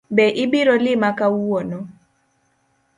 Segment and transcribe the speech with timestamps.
[0.15, 1.79] Be ibiro lima kawuono?